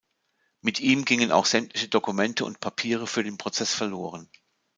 [0.61, 4.31] Mit ihm ihnen gingen auch sämtliche Dokumente und Papiere für den Prozess verloren.